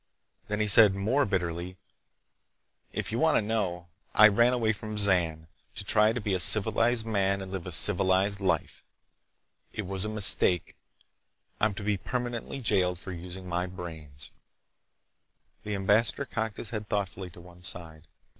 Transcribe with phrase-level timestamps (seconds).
[0.47, 1.77] Then he said more bitterly:
[2.91, 3.85] "If you want to know,
[4.15, 7.71] I ran away from Zan to try to be a civilized man and live a
[7.71, 8.83] civilized life.
[9.73, 10.75] It was a mistake!
[11.59, 14.31] I'm to be permanently jailed for using my brains!"
[15.61, 18.07] The ambassador cocked his head thoughtfully to one side.